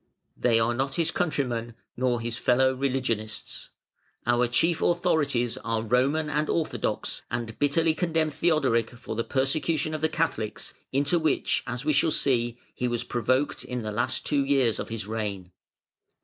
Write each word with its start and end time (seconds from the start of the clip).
They 0.35 0.59
are 0.59 0.73
not 0.73 0.95
his 0.95 1.11
countrymen, 1.11 1.75
nor 1.95 2.19
his 2.19 2.35
fellow 2.39 2.73
religionists. 2.73 3.69
Our 4.25 4.47
chief 4.47 4.81
authorities 4.81 5.57
are 5.57 5.83
Roman 5.83 6.27
and 6.27 6.49
Orthodox, 6.49 7.21
and 7.29 7.59
bitterly 7.59 7.93
condemn 7.93 8.31
Theodoric 8.31 8.89
for 8.97 9.15
the 9.15 9.23
persecution 9.23 9.93
of 9.93 10.01
the 10.01 10.09
Catholics, 10.09 10.73
into 10.91 11.19
which, 11.19 11.63
as 11.67 11.85
we 11.85 11.93
shall 11.93 12.09
see, 12.09 12.57
he 12.73 12.87
was 12.87 13.03
provoked 13.03 13.63
in 13.63 13.83
the 13.83 13.91
last 13.91 14.25
two 14.25 14.43
years 14.43 14.79
of 14.79 14.89
his 14.89 15.05
reign. 15.05 15.51